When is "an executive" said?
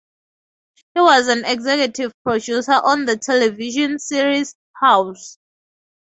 1.27-2.11